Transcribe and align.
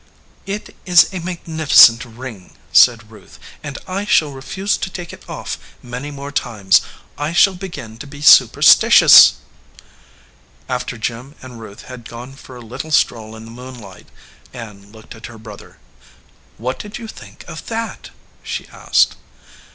"It 0.47 0.75
is 0.83 1.13
a 1.13 1.19
magnificent 1.19 2.03
ring," 2.05 2.55
said 2.73 3.11
Ruth, 3.11 3.37
"and 3.61 3.77
I 3.87 4.03
shall 4.05 4.31
refuse 4.31 4.75
to 4.77 4.89
take 4.89 5.13
it 5.13 5.23
off 5.29 5.59
many 5.83 6.09
more 6.09 6.31
times. 6.31 6.81
I 7.19 7.33
shall 7.33 7.53
be 7.53 7.69
gin 7.69 7.99
to 7.99 8.07
be 8.07 8.19
superstitious." 8.19 9.33
After 10.67 10.97
Jim 10.97 11.35
and 11.43 11.59
Ruth 11.61 11.83
had 11.83 12.09
gone 12.09 12.33
for 12.33 12.55
a 12.55 12.61
little 12.65 12.89
stroll 12.89 13.35
in 13.35 13.45
the 13.45 13.51
moonlight, 13.51 14.07
Ann 14.53 14.91
looked 14.91 15.13
at 15.13 15.27
her 15.27 15.37
brother. 15.37 15.77
"What 16.57 16.79
d 16.79 16.87
id 16.87 16.97
you 16.97 17.07
think 17.07 17.45
of 17.47 17.67
that?" 17.67 18.09
she 18.41 18.67
asked. 18.69 19.17